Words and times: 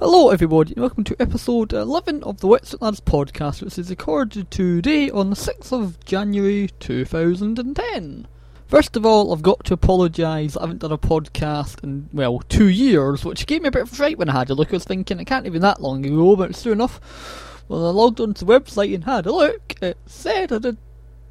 Hello, 0.00 0.30
everybody, 0.30 0.72
and 0.72 0.80
welcome 0.80 1.04
to 1.04 1.14
episode 1.20 1.72
11 1.72 2.24
of 2.24 2.40
the 2.40 2.48
Wetsuit 2.48 2.82
Lads 2.82 3.00
podcast, 3.00 3.62
which 3.62 3.78
is 3.78 3.90
recorded 3.90 4.50
today 4.50 5.08
on 5.08 5.30
the 5.30 5.36
6th 5.36 5.70
of 5.70 6.04
January 6.04 6.68
2010. 6.80 8.26
First 8.66 8.96
of 8.96 9.06
all, 9.06 9.32
I've 9.32 9.42
got 9.42 9.64
to 9.66 9.74
apologise, 9.74 10.56
I 10.56 10.62
haven't 10.62 10.80
done 10.80 10.90
a 10.90 10.98
podcast 10.98 11.84
in, 11.84 12.08
well, 12.12 12.40
two 12.40 12.66
years, 12.66 13.24
which 13.24 13.46
gave 13.46 13.62
me 13.62 13.68
a 13.68 13.70
bit 13.70 13.82
of 13.82 13.90
fright 13.90 14.18
when 14.18 14.28
I 14.28 14.32
had 14.32 14.50
a 14.50 14.54
look. 14.54 14.70
I 14.70 14.72
was 14.72 14.84
thinking, 14.84 15.20
it 15.20 15.26
can't 15.26 15.46
even 15.46 15.62
that 15.62 15.80
long 15.80 16.04
ago, 16.04 16.34
but 16.34 16.50
it's 16.50 16.64
true 16.64 16.72
enough. 16.72 17.62
Well, 17.68 17.86
I 17.86 17.90
logged 17.90 18.20
onto 18.20 18.44
the 18.44 18.52
website 18.52 18.92
and 18.96 19.04
had 19.04 19.26
a 19.26 19.32
look. 19.32 19.74
It 19.80 19.96
said 20.06 20.52
I 20.52 20.58
did 20.58 20.76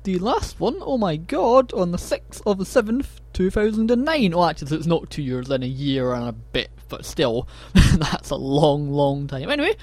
the 0.04 0.20
last 0.20 0.62
one, 0.62 0.78
oh 0.80 0.98
my 0.98 1.18
god, 1.18 1.74
on 1.74 1.92
the 1.92 1.98
6th 1.98 2.42
of 2.46 2.60
the 2.60 2.64
7th, 2.64 3.20
2009. 3.34 4.34
Oh, 4.34 4.46
actually, 4.46 4.68
so 4.70 4.76
it's 4.76 4.86
not 4.86 5.10
two 5.10 5.22
years, 5.22 5.50
then 5.50 5.64
a 5.64 5.68
year 5.68 6.14
and 6.14 6.30
a 6.30 6.32
bit, 6.32 6.70
but 6.90 7.06
still, 7.06 7.48
that's 7.74 8.30
a 8.30 8.36
long, 8.36 8.90
long 8.90 9.28
time. 9.28 9.50
Anyway, 9.50 9.76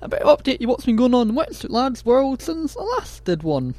a 0.00 0.08
bit 0.08 0.22
of 0.22 0.38
update 0.38 0.60
you 0.60 0.68
what's 0.68 0.84
been 0.84 0.96
going 0.96 1.14
on 1.14 1.30
in 1.30 1.34
Wetsuit 1.34 1.70
Lads 1.70 2.04
World 2.04 2.42
since 2.42 2.76
I 2.76 2.82
last 2.82 3.24
did 3.24 3.42
one. 3.42 3.74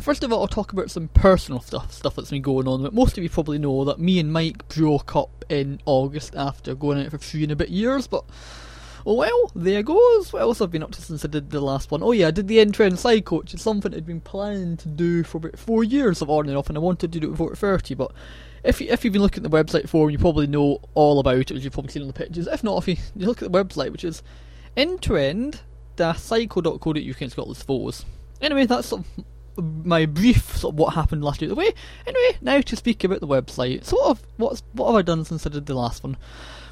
First 0.00 0.22
of 0.22 0.32
all, 0.32 0.40
I'll 0.40 0.48
talk 0.48 0.72
about 0.72 0.90
some 0.90 1.08
personal 1.08 1.60
stuff, 1.60 1.92
stuff 1.92 2.16
that's 2.16 2.30
been 2.30 2.42
going 2.42 2.68
on. 2.68 2.82
But 2.82 2.94
most 2.94 3.18
of 3.18 3.24
you 3.24 3.28
probably 3.28 3.58
know 3.58 3.84
that 3.84 3.98
me 3.98 4.18
and 4.18 4.32
Mike 4.32 4.66
broke 4.68 5.14
up 5.14 5.44
in 5.48 5.80
August 5.84 6.34
after 6.36 6.74
going 6.74 7.04
out 7.04 7.10
for 7.10 7.18
three 7.18 7.42
and 7.42 7.52
a 7.52 7.56
bit 7.56 7.68
years, 7.68 8.06
but 8.06 8.24
Oh 9.06 9.14
well, 9.14 9.50
there 9.54 9.82
goes. 9.82 10.32
What 10.32 10.42
else 10.42 10.58
have 10.58 10.68
I 10.68 10.72
been 10.72 10.82
up 10.82 10.90
to 10.92 11.02
since 11.02 11.24
I 11.24 11.28
did 11.28 11.50
the 11.50 11.60
last 11.60 11.90
one? 11.90 12.02
Oh 12.02 12.12
yeah, 12.12 12.28
I 12.28 12.30
did 12.30 12.48
the 12.48 12.60
end-to-end 12.60 12.98
cycle, 12.98 13.38
which 13.38 13.54
is 13.54 13.62
something 13.62 13.94
I'd 13.94 14.06
been 14.06 14.20
planning 14.20 14.76
to 14.78 14.88
do 14.88 15.22
for 15.22 15.38
about 15.38 15.58
four 15.58 15.82
years 15.82 16.20
of 16.20 16.28
on 16.28 16.48
and 16.48 16.56
off, 16.56 16.68
and 16.68 16.76
I 16.76 16.80
wanted 16.80 17.12
to 17.12 17.20
do 17.20 17.28
it 17.28 17.30
before 17.30 17.54
30, 17.54 17.94
but 17.94 18.12
if, 18.64 18.80
you, 18.80 18.88
if 18.90 19.04
you've 19.04 19.12
been 19.12 19.22
looking 19.22 19.44
at 19.44 19.50
the 19.50 19.56
website 19.56 19.88
for 19.88 20.10
you 20.10 20.18
probably 20.18 20.46
know 20.46 20.80
all 20.94 21.18
about 21.18 21.36
it, 21.36 21.50
as 21.52 21.64
you've 21.64 21.72
probably 21.72 21.92
seen 21.92 22.02
on 22.02 22.08
the 22.08 22.14
pictures. 22.14 22.46
If 22.46 22.64
not, 22.64 22.78
if 22.78 22.88
you, 22.88 22.96
you 23.16 23.26
look 23.26 23.42
at 23.42 23.50
the 23.50 23.64
website, 23.64 23.92
which 23.92 24.04
is 24.04 24.22
end-to-end 24.76 25.60
cycle.co.uk, 25.98 26.96
it's 26.96 27.34
got 27.34 27.46
those 27.46 27.62
photos. 27.62 28.04
Anyway, 28.40 28.66
that's 28.66 28.88
sort 28.88 29.02
of 29.02 29.24
my 29.84 30.06
brief 30.06 30.56
sort 30.56 30.74
of 30.74 30.78
what 30.78 30.94
happened 30.94 31.22
last 31.22 31.40
year 31.40 31.48
the 31.48 31.54
way. 31.54 31.72
Anyway, 32.06 32.38
now 32.40 32.60
to 32.60 32.76
speak 32.76 33.04
about 33.04 33.20
the 33.20 33.26
website. 33.26 33.84
Sort 33.84 34.06
of 34.06 34.22
what's 34.36 34.62
what 34.72 34.86
have 34.86 34.96
I 34.96 35.02
done 35.02 35.24
since 35.24 35.46
I 35.46 35.50
did 35.50 35.66
the 35.66 35.74
last 35.74 36.02
one? 36.02 36.16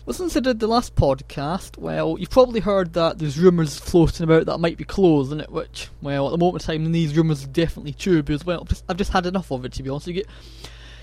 Well, 0.06 0.14
since 0.14 0.36
I 0.36 0.40
did 0.40 0.58
the 0.58 0.66
last 0.66 0.96
podcast, 0.96 1.76
well, 1.76 2.16
you've 2.18 2.30
probably 2.30 2.60
heard 2.60 2.94
that 2.94 3.18
there's 3.18 3.38
rumours 3.38 3.78
floating 3.78 4.24
about 4.24 4.46
that 4.46 4.56
might 4.56 4.78
be 4.78 4.84
closing 4.84 5.38
it, 5.38 5.52
which, 5.52 5.90
well, 6.00 6.28
at 6.28 6.30
the 6.30 6.38
moment 6.38 6.66
in 6.66 6.82
time, 6.82 6.92
these 6.92 7.14
rumours 7.14 7.44
are 7.44 7.48
definitely 7.48 7.92
true 7.92 8.22
because, 8.22 8.46
well, 8.46 8.62
I've 8.62 8.68
just, 8.68 8.84
I've 8.88 8.96
just 8.96 9.12
had 9.12 9.26
enough 9.26 9.52
of 9.52 9.66
it, 9.66 9.72
to 9.72 9.82
be 9.82 9.90
honest. 9.90 10.06
You 10.06 10.14
get, 10.14 10.26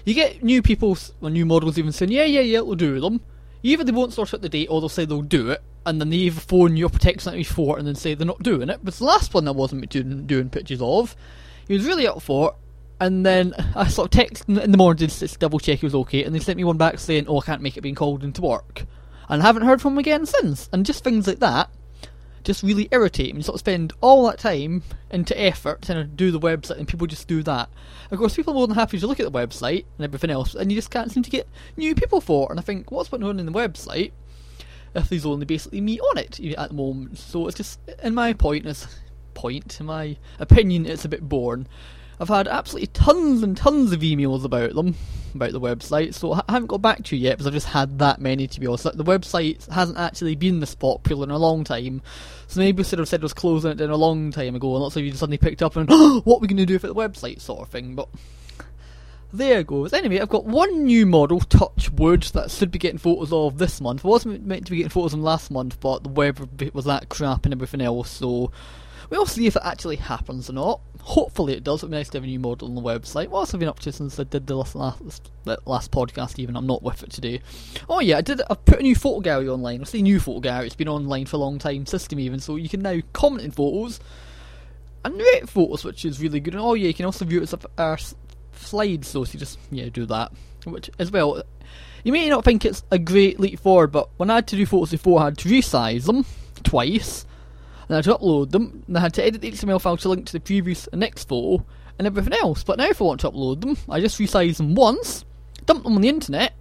you 0.05 0.13
get 0.13 0.43
new 0.43 0.61
people, 0.61 0.97
or 1.21 1.29
new 1.29 1.45
models 1.45 1.77
even 1.77 1.91
saying, 1.91 2.11
yeah, 2.11 2.23
yeah, 2.23 2.41
yeah, 2.41 2.61
we'll 2.61 2.75
do 2.75 2.99
them. 2.99 3.21
Either 3.63 3.83
they 3.83 3.91
won't 3.91 4.13
sort 4.13 4.33
out 4.33 4.41
the 4.41 4.49
date, 4.49 4.67
or 4.69 4.79
they'll 4.79 4.89
say 4.89 5.05
they'll 5.05 5.23
do 5.23 5.49
it, 5.49 5.61
and 5.85 5.99
then 5.99 6.09
they 6.09 6.17
either 6.17 6.39
phone 6.39 6.77
you 6.77 6.85
up 6.85 6.99
text 6.99 7.31
me 7.31 7.43
for 7.43 7.75
it 7.75 7.79
and 7.79 7.87
then 7.87 7.95
say 7.95 8.13
they're 8.13 8.25
not 8.25 8.43
doing 8.43 8.69
it. 8.69 8.79
But 8.83 8.93
the 8.93 9.03
last 9.03 9.33
one 9.33 9.47
I 9.47 9.51
wasn't 9.51 9.89
doing, 9.89 10.25
doing 10.27 10.49
pictures 10.49 10.81
of, 10.81 11.15
he 11.67 11.73
was 11.73 11.85
really 11.85 12.07
up 12.07 12.21
for 12.21 12.49
it, 12.49 12.55
and 12.99 13.25
then 13.25 13.53
I 13.75 13.87
sort 13.87 14.13
of 14.13 14.21
texted 14.21 14.61
in 14.61 14.71
the 14.71 14.77
morning 14.77 15.07
to 15.07 15.27
double 15.39 15.59
check 15.59 15.79
he 15.79 15.85
was 15.85 15.95
okay, 15.95 16.23
and 16.23 16.33
they 16.35 16.39
sent 16.39 16.57
me 16.57 16.63
one 16.63 16.77
back 16.77 16.99
saying, 16.99 17.25
"Oh, 17.27 17.39
I 17.39 17.45
can't 17.45 17.61
make 17.61 17.75
it 17.75 17.81
being 17.81 17.95
called 17.95 18.23
into 18.23 18.41
work," 18.41 18.85
and 19.27 19.41
I 19.41 19.45
haven't 19.45 19.63
heard 19.63 19.81
from 19.81 19.93
him 19.93 19.99
again 19.99 20.25
since. 20.27 20.69
And 20.71 20.85
just 20.85 21.03
things 21.03 21.27
like 21.27 21.39
that 21.39 21.69
just 22.45 22.63
really 22.63 22.87
irritate 22.91 23.33
me. 23.33 23.39
You 23.39 23.43
sort 23.43 23.55
of 23.55 23.59
spend 23.59 23.91
all 23.99 24.25
that 24.27 24.39
time 24.39 24.83
into 25.11 25.39
effort 25.39 25.81
to 25.83 26.03
do 26.05 26.31
the 26.31 26.39
website, 26.39 26.77
and 26.77 26.87
people 26.87 27.07
just 27.07 27.27
do 27.27 27.43
that. 27.43 27.69
Of 28.11 28.17
course, 28.19 28.35
people 28.35 28.53
are 28.53 28.55
more 28.55 28.67
than 28.67 28.75
happy 28.75 28.99
to 28.99 29.07
look 29.07 29.19
at 29.19 29.31
the 29.31 29.37
website 29.37 29.85
and 29.97 30.05
everything 30.05 30.29
else, 30.29 30.55
and 30.55 30.71
you 30.71 30.77
just 30.77 30.91
can't 30.91 31.11
seem 31.11 31.23
to 31.23 31.29
get 31.29 31.49
new 31.75 31.93
people 31.95 32.21
for 32.21 32.47
it. 32.47 32.51
And 32.51 32.59
I 32.59 32.63
think, 32.63 32.91
what's 32.91 33.09
going 33.09 33.23
on 33.23 33.39
in 33.39 33.45
the 33.45 33.51
website? 33.51 34.11
If 34.93 35.09
there's 35.09 35.25
only 35.25 35.45
basically 35.45 35.81
me 35.81 35.99
on 35.99 36.17
it 36.17 36.39
at 36.39 36.69
the 36.69 36.75
moment, 36.75 37.17
so 37.17 37.47
it's 37.47 37.57
just, 37.57 37.79
in 38.01 38.13
my 38.13 38.31
point, 38.31 38.65
is 38.65 38.87
point, 39.33 39.79
in 39.81 39.87
my 39.87 40.15
opinion, 40.39 40.85
it's 40.85 41.03
a 41.03 41.09
bit 41.09 41.27
boring. 41.27 41.67
I've 42.19 42.29
had 42.29 42.47
absolutely 42.47 42.87
tons 42.87 43.43
and 43.43 43.57
tons 43.57 43.91
of 43.91 43.99
emails 44.01 44.45
about 44.45 44.73
them, 44.73 44.95
about 45.33 45.51
the 45.51 45.59
website, 45.59 46.13
so 46.13 46.33
I 46.33 46.43
haven't 46.47 46.67
got 46.67 46.81
back 46.81 47.03
to 47.03 47.15
you 47.15 47.23
yet 47.23 47.33
because 47.33 47.47
I've 47.47 47.53
just 47.53 47.67
had 47.67 47.99
that 47.99 48.21
many 48.21 48.47
to 48.47 48.59
be 48.59 48.67
honest. 48.67 48.83
The 48.83 49.03
website 49.03 49.69
hasn't 49.69 49.97
actually 49.97 50.35
been 50.35 50.59
this 50.59 50.75
popular 50.75 51.25
in 51.25 51.31
a 51.31 51.37
long 51.37 51.63
time, 51.63 52.01
so 52.47 52.59
maybe 52.59 52.77
we 52.77 52.83
should 52.83 52.99
have 52.99 53.07
said 53.07 53.19
it 53.19 53.23
was 53.23 53.33
closing 53.33 53.71
it 53.71 53.81
in 53.81 53.89
a 53.89 53.97
long 53.97 54.31
time 54.31 54.55
ago, 54.55 54.73
and 54.73 54.83
lots 54.83 54.95
of 54.95 55.03
you 55.03 55.09
just 55.09 55.19
suddenly 55.19 55.37
picked 55.37 55.61
up 55.61 55.75
and, 55.75 55.89
oh, 55.91 56.21
what 56.23 56.37
are 56.37 56.39
we 56.39 56.47
going 56.47 56.57
to 56.57 56.65
do 56.65 56.79
for 56.79 56.87
the 56.87 56.95
website, 56.95 57.41
sort 57.41 57.61
of 57.61 57.69
thing, 57.69 57.95
but 57.95 58.07
there 59.33 59.63
goes. 59.63 59.93
Anyway, 59.93 60.19
I've 60.19 60.29
got 60.29 60.45
one 60.45 60.85
new 60.85 61.05
model, 61.05 61.39
Touch 61.41 61.91
Wood, 61.91 62.23
that 62.33 62.51
should 62.51 62.71
be 62.71 62.79
getting 62.79 62.97
photos 62.97 63.33
of 63.33 63.57
this 63.57 63.81
month. 63.81 64.05
I 64.05 64.07
wasn't 64.07 64.45
meant 64.45 64.65
to 64.65 64.71
be 64.71 64.77
getting 64.77 64.89
photos 64.89 65.13
of 65.13 65.19
last 65.19 65.51
month, 65.51 65.79
but 65.79 66.03
the 66.03 66.09
weather 66.09 66.47
was 66.73 66.85
that 66.85 67.09
crap 67.09 67.45
and 67.45 67.53
everything 67.53 67.81
else, 67.81 68.09
so 68.09 68.51
We'll 69.09 69.25
see 69.25 69.47
if 69.47 69.55
it 69.55 69.61
actually 69.63 69.97
happens 69.97 70.49
or 70.49 70.53
not. 70.53 70.81
Hopefully 71.01 71.53
it 71.53 71.63
does. 71.63 71.81
It'd 71.81 71.91
be 71.91 71.97
nice 71.97 72.09
to 72.09 72.17
have 72.17 72.23
a 72.23 72.27
new 72.27 72.39
model 72.39 72.67
on 72.67 72.75
the 72.75 72.81
website. 72.81 73.27
What 73.27 73.41
else 73.41 73.51
have 73.51 73.59
been 73.59 73.69
up 73.69 73.79
to 73.81 73.91
since 73.91 74.19
I 74.19 74.23
did 74.23 74.47
the 74.47 74.55
last, 74.55 74.75
last, 74.75 75.29
last 75.65 75.91
podcast 75.91 76.39
even? 76.39 76.55
I'm 76.55 76.65
not 76.65 76.81
with 76.81 77.03
it 77.03 77.11
today. 77.11 77.41
Oh 77.87 77.99
yeah, 77.99 78.17
I 78.17 78.21
did. 78.21 78.41
I 78.49 78.55
put 78.55 78.79
a 78.79 78.83
new 78.83 78.95
photo 78.95 79.19
gallery 79.19 79.49
online. 79.49 79.81
I 79.81 79.83
say 79.83 80.01
new 80.01 80.19
photo 80.19 80.39
gallery. 80.39 80.67
It's 80.67 80.75
been 80.75 80.87
online 80.87 81.27
for 81.27 81.35
a 81.35 81.39
long 81.39 81.59
time, 81.59 81.85
system 81.85 82.19
even, 82.19 82.39
so 82.39 82.55
you 82.55 82.69
can 82.69 82.81
now 82.81 82.99
comment 83.13 83.43
in 83.43 83.51
photos 83.51 83.99
and 85.03 85.19
rate 85.19 85.47
photos, 85.47 85.83
which 85.83 86.03
is 86.05 86.19
really 86.19 86.39
good. 86.39 86.55
And 86.55 86.61
oh 86.61 86.73
yeah, 86.73 86.87
you 86.87 86.93
can 86.93 87.05
also 87.05 87.25
view 87.25 87.41
it 87.41 87.53
as 87.53 87.55
our 87.77 87.99
slides, 88.53 89.07
so 89.07 89.19
you 89.19 89.39
just 89.39 89.59
yeah 89.71 89.89
do 89.89 90.05
that, 90.07 90.31
which 90.65 90.89
as 90.97 91.11
well. 91.11 91.43
You 92.03 92.11
may 92.11 92.29
not 92.29 92.43
think 92.43 92.65
it's 92.65 92.83
a 92.91 92.99
great 92.99 93.39
leap 93.39 93.59
forward, 93.59 93.91
but 93.91 94.09
when 94.17 94.29
I 94.29 94.35
had 94.35 94.47
to 94.47 94.55
do 94.55 94.65
photos 94.65 94.91
before, 94.91 95.21
I 95.21 95.25
had 95.25 95.37
to 95.39 95.49
resize 95.49 96.05
them 96.05 96.25
twice 96.63 97.25
and 97.87 97.95
I 97.95 97.97
had 97.97 98.05
to 98.05 98.15
upload 98.15 98.51
them, 98.51 98.83
and 98.87 98.97
I 98.97 99.01
had 99.01 99.13
to 99.15 99.23
edit 99.23 99.41
the 99.41 99.51
HTML 99.51 99.81
file 99.81 99.97
to 99.97 100.09
link 100.09 100.25
to 100.27 100.33
the 100.33 100.39
previous 100.39 100.87
and 100.87 100.99
next 100.99 101.27
photo, 101.27 101.65
and 101.97 102.05
everything 102.05 102.33
else. 102.33 102.63
But 102.63 102.77
now 102.77 102.89
if 102.89 103.01
I 103.01 103.05
want 103.05 103.21
to 103.21 103.31
upload 103.31 103.61
them, 103.61 103.77
I 103.89 103.99
just 103.99 104.19
resize 104.19 104.57
them 104.57 104.75
once, 104.75 105.25
dump 105.65 105.83
them 105.83 105.95
on 105.95 106.01
the 106.01 106.09
internet, 106.09 106.53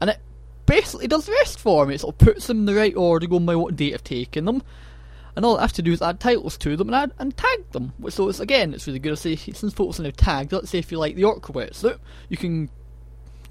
and 0.00 0.10
it 0.10 0.18
basically 0.66 1.06
does 1.06 1.26
the 1.26 1.32
rest 1.32 1.58
for 1.58 1.86
me. 1.86 1.94
It 1.94 2.00
sort 2.00 2.14
of 2.14 2.18
puts 2.18 2.46
them 2.46 2.60
in 2.60 2.66
the 2.66 2.74
right 2.74 2.96
order, 2.96 3.26
going 3.26 3.46
by 3.46 3.56
what 3.56 3.76
date 3.76 3.94
I've 3.94 4.04
taken 4.04 4.44
them. 4.44 4.62
And 5.34 5.44
all 5.44 5.58
I 5.58 5.60
have 5.60 5.74
to 5.74 5.82
do 5.82 5.92
is 5.92 6.00
add 6.00 6.18
titles 6.18 6.56
to 6.58 6.76
them 6.76 6.88
and 6.88 6.94
add 6.94 7.12
and 7.18 7.36
tag 7.36 7.70
them. 7.72 7.92
So 8.08 8.28
it's 8.30 8.40
again, 8.40 8.72
it's 8.72 8.86
really 8.86 8.98
good. 8.98 9.18
Say 9.18 9.36
since 9.36 9.74
photos 9.74 10.00
are 10.00 10.04
now 10.04 10.10
tagged. 10.16 10.52
Let's 10.52 10.70
say 10.70 10.78
if 10.78 10.90
you 10.90 10.98
like 10.98 11.14
the 11.14 11.24
Orca 11.24 11.52
wetsuit, 11.52 11.98
you 12.30 12.38
can 12.38 12.70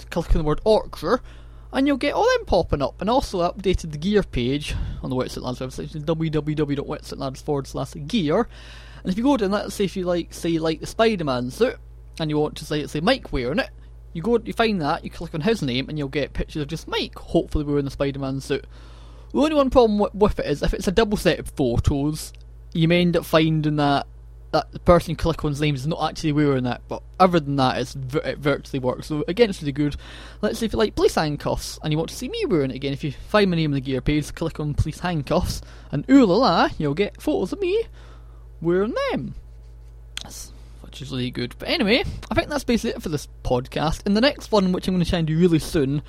click 0.09 0.31
on 0.31 0.39
the 0.39 0.43
word 0.43 0.61
Orca 0.63 1.21
and 1.73 1.87
you'll 1.87 1.97
get 1.97 2.13
all 2.13 2.23
them 2.23 2.45
popping 2.45 2.81
up. 2.81 3.01
And 3.01 3.09
also 3.09 3.39
updated 3.39 3.91
the 3.91 3.97
gear 3.97 4.23
page 4.23 4.75
on 5.03 5.09
the 5.09 5.15
Wetsuit 5.15 5.41
Lads 5.41 5.59
website, 5.59 5.93
which 5.93 7.35
is 7.35 7.41
forward 7.41 7.67
slash 7.67 7.93
gear. 8.07 8.47
And 9.03 9.11
if 9.11 9.17
you 9.17 9.23
go 9.23 9.37
to, 9.37 9.47
let's 9.47 9.75
say 9.75 9.83
if 9.83 9.95
you 9.95 10.05
like, 10.05 10.33
say, 10.33 10.57
like 10.57 10.79
the 10.79 10.87
Spider-Man 10.87 11.51
suit, 11.51 11.75
and 12.19 12.29
you 12.29 12.37
want 12.37 12.57
to 12.57 12.65
say, 12.65 12.87
say 12.87 13.01
Mike 13.01 13.31
wearing 13.31 13.59
it, 13.59 13.69
you 14.13 14.21
go, 14.21 14.39
you 14.43 14.53
find 14.53 14.81
that, 14.81 15.03
you 15.03 15.09
click 15.09 15.35
on 15.35 15.41
his 15.41 15.61
name, 15.61 15.89
and 15.89 15.97
you'll 15.97 16.07
get 16.07 16.33
pictures 16.33 16.61
of 16.61 16.69
just 16.69 16.87
Mike, 16.87 17.15
hopefully 17.15 17.65
wearing 17.65 17.85
the 17.85 17.91
Spider-Man 17.91 18.41
suit. 18.41 18.65
The 19.31 19.39
only 19.39 19.55
one 19.55 19.69
problem 19.69 20.09
with 20.13 20.39
it 20.39 20.45
is 20.45 20.63
if 20.63 20.73
it's 20.73 20.87
a 20.87 20.91
double 20.91 21.17
set 21.17 21.39
of 21.39 21.49
photos, 21.49 22.31
you 22.73 22.87
may 22.87 23.01
end 23.01 23.17
up 23.17 23.25
finding 23.25 23.75
that 23.75 24.07
that 24.55 24.71
the 24.71 24.79
person 24.79 25.17
click 25.17 25.43
on's 25.43 25.59
name 25.59 25.75
is 25.75 25.85
not 25.85 26.01
actually 26.09 26.31
wearing 26.31 26.63
that, 26.63 26.81
but 26.87 27.03
other 27.19 27.41
than 27.41 27.57
that, 27.57 27.77
it's 27.77 27.93
it 28.23 28.37
virtually 28.37 28.79
works. 28.79 29.07
So 29.07 29.25
again, 29.27 29.49
it's 29.49 29.61
really 29.61 29.73
good. 29.73 29.97
Let's 30.41 30.59
say 30.59 30.65
if 30.65 30.71
you 30.71 30.79
like 30.79 30.95
police 30.95 31.15
handcuffs 31.15 31.77
and 31.83 31.91
you 31.91 31.97
want 31.97 32.09
to 32.09 32.15
see 32.15 32.29
me 32.29 32.45
wearing 32.45 32.71
it 32.71 32.77
again, 32.77 32.93
if 32.93 33.03
you 33.03 33.11
find 33.11 33.49
my 33.49 33.57
name 33.57 33.71
in 33.71 33.75
the 33.75 33.81
gear 33.81 33.99
page, 33.99 34.33
click 34.33 34.61
on 34.61 34.73
police 34.73 34.99
handcuffs, 34.99 35.61
and 35.91 36.09
ooh 36.09 36.25
la 36.25 36.37
la, 36.37 36.69
you'll 36.77 36.93
get 36.93 37.21
photos 37.21 37.51
of 37.51 37.59
me 37.59 37.83
wearing 38.61 38.95
them. 39.11 39.35
That's 40.23 40.53
which 40.79 41.01
is 41.01 41.11
really 41.11 41.31
good. 41.31 41.53
But 41.59 41.67
anyway, 41.67 42.05
I 42.31 42.35
think 42.35 42.47
that's 42.47 42.63
basically 42.63 42.91
it 42.91 43.01
for 43.01 43.09
this 43.09 43.27
podcast. 43.43 44.07
In 44.07 44.13
the 44.13 44.21
next 44.21 44.53
one, 44.53 44.71
which 44.71 44.87
I'm 44.87 44.93
going 44.93 45.03
to 45.03 45.09
try 45.09 45.19
and 45.19 45.27
do 45.27 45.37
really 45.37 45.59
soon, 45.59 46.01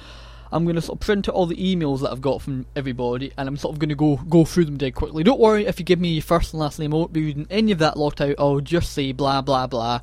I'm 0.53 0.65
going 0.65 0.77
to 0.77 0.83
sort 0.83 0.97
of 0.97 1.01
print 1.01 1.29
out 1.29 1.35
all 1.35 1.47
the 1.47 1.57
emails 1.57 2.01
that 2.01 2.11
I've 2.11 2.21
got 2.21 2.43
from 2.43 2.67
everybody, 2.75 3.33
and 3.37 3.49
I'm 3.49 3.57
sort 3.57 3.75
of 3.75 3.79
going 3.79 3.89
to 3.89 3.95
go 3.95 4.17
go 4.17 4.45
through 4.45 4.67
them 4.67 4.77
dead 4.77 4.95
quickly. 4.95 5.25
Don't 5.25 5.41
worry 5.41 5.67
if 5.67 5.79
you 5.79 5.85
give 5.85 6.01
me 6.01 6.11
your 6.11 6.23
first 6.23 6.53
and 6.53 6.61
last 6.61 6.79
name, 6.79 6.93
I 6.95 6.97
won't 6.97 7.13
be 7.13 7.25
reading 7.25 7.47
any 7.51 7.73
of 7.73 7.79
that 7.79 7.97
locked 7.97 8.21
out. 8.21 8.37
I'll 8.39 8.61
just 8.61 8.93
say 8.93 9.13
blah 9.13 9.43
blah 9.43 9.67
blah, 9.67 10.01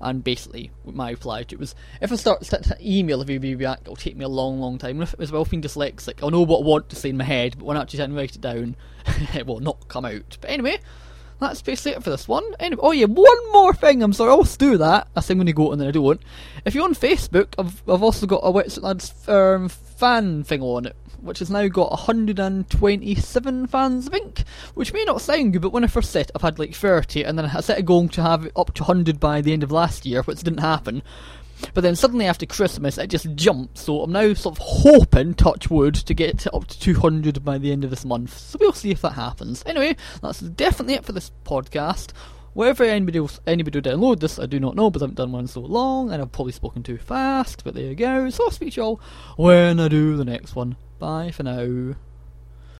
and 0.00 0.24
basically 0.24 0.70
my 0.84 1.10
reply 1.10 1.44
to 1.44 1.54
it 1.54 1.58
was 1.58 1.74
if 2.00 2.10
I 2.12 2.16
start 2.16 2.42
to 2.42 2.76
email 2.80 3.20
everybody 3.20 3.54
back, 3.54 3.80
it'll 3.82 3.96
take 3.96 4.16
me 4.16 4.24
a 4.24 4.28
long, 4.28 4.60
long 4.60 4.78
time. 4.78 4.96
And 4.96 5.02
if 5.02 5.12
it 5.12 5.18
was 5.18 5.32
well 5.32 5.44
being 5.44 5.62
dyslexic, 5.62 6.22
I'll 6.22 6.30
know 6.30 6.42
what 6.42 6.60
I 6.60 6.66
want 6.66 6.88
to 6.90 6.96
say 6.96 7.10
in 7.10 7.16
my 7.16 7.24
head, 7.24 7.56
but 7.58 7.66
when 7.66 7.76
I 7.76 7.82
actually 7.82 8.12
write 8.12 8.34
it 8.34 8.40
down, 8.40 8.76
it 9.34 9.46
will 9.46 9.60
not 9.60 9.88
come 9.88 10.04
out. 10.04 10.38
But 10.40 10.50
anyway, 10.50 10.78
that's 11.40 11.62
basically 11.62 11.92
it 11.92 12.02
for 12.02 12.10
this 12.10 12.28
one. 12.28 12.44
Anyway, 12.60 12.80
oh 12.82 12.92
yeah, 12.92 13.06
one 13.06 13.52
more 13.52 13.74
thing. 13.74 14.02
I'm 14.02 14.12
sorry, 14.12 14.30
I 14.30 14.32
always 14.32 14.56
do 14.56 14.78
that. 14.78 15.08
I 15.16 15.20
say 15.20 15.34
I'm 15.34 15.44
go 15.44 15.72
and 15.72 15.80
then 15.80 15.88
I 15.88 15.90
don't. 15.90 16.02
Want. 16.02 16.22
If 16.64 16.74
you're 16.74 16.84
on 16.84 16.94
Facebook, 16.94 17.54
I've 17.58 17.82
I've 17.88 18.02
also 18.02 18.26
got 18.26 18.42
a 18.44 18.52
Wetsuit 18.52 18.82
Lads 18.82 19.28
um, 19.28 19.68
fan 19.68 20.44
thing 20.44 20.62
on 20.62 20.86
it, 20.86 20.96
which 21.20 21.38
has 21.40 21.50
now 21.50 21.66
got 21.68 21.90
127 21.90 23.66
fans, 23.66 24.08
I 24.08 24.10
think. 24.10 24.44
Which 24.74 24.92
may 24.92 25.04
not 25.04 25.20
sound 25.20 25.52
good, 25.52 25.62
but 25.62 25.72
when 25.72 25.84
I 25.84 25.88
first 25.88 26.10
set, 26.10 26.30
I've 26.34 26.42
had 26.42 26.58
like 26.58 26.74
30, 26.74 27.24
and 27.24 27.38
then 27.38 27.46
I 27.46 27.60
set 27.60 27.78
a 27.78 27.82
goal 27.82 28.08
to 28.08 28.22
have 28.22 28.46
it 28.46 28.52
up 28.56 28.74
to 28.74 28.82
100 28.82 29.20
by 29.20 29.40
the 29.40 29.52
end 29.52 29.62
of 29.62 29.72
last 29.72 30.06
year, 30.06 30.22
which 30.22 30.42
didn't 30.42 30.60
happen. 30.60 31.02
But 31.74 31.82
then 31.82 31.96
suddenly 31.96 32.26
after 32.26 32.46
Christmas, 32.46 32.98
it 32.98 33.08
just 33.08 33.34
jumps. 33.34 33.82
So 33.82 34.02
I'm 34.02 34.12
now 34.12 34.34
sort 34.34 34.58
of 34.58 34.64
hoping, 34.64 35.34
touch 35.34 35.70
wood, 35.70 35.94
to 35.94 36.14
get 36.14 36.46
up 36.52 36.66
to 36.66 36.80
200 36.80 37.44
by 37.44 37.58
the 37.58 37.72
end 37.72 37.84
of 37.84 37.90
this 37.90 38.04
month. 38.04 38.36
So 38.36 38.58
we'll 38.60 38.72
see 38.72 38.90
if 38.90 39.02
that 39.02 39.12
happens. 39.12 39.62
Anyway, 39.66 39.96
that's 40.20 40.40
definitely 40.40 40.94
it 40.94 41.04
for 41.04 41.12
this 41.12 41.30
podcast. 41.44 42.12
Whether 42.54 42.84
anybody 42.84 43.18
else, 43.18 43.40
anybody 43.46 43.78
will 43.78 43.82
download 43.82 44.20
this, 44.20 44.38
I 44.38 44.44
do 44.44 44.60
not 44.60 44.76
know, 44.76 44.90
but 44.90 45.00
I 45.00 45.04
haven't 45.04 45.16
done 45.16 45.32
one 45.32 45.46
so 45.46 45.60
long, 45.60 46.12
and 46.12 46.20
I've 46.20 46.32
probably 46.32 46.52
spoken 46.52 46.82
too 46.82 46.98
fast. 46.98 47.64
But 47.64 47.74
there 47.74 47.84
you 47.84 47.94
go. 47.94 48.28
So 48.28 48.44
I'll 48.44 48.50
speak 48.50 48.74
to 48.74 48.80
you 48.80 48.84
all 48.84 49.00
when 49.36 49.80
I 49.80 49.88
do 49.88 50.16
the 50.16 50.24
next 50.24 50.54
one. 50.54 50.76
Bye 50.98 51.30
for 51.30 51.44
now. 51.44 51.94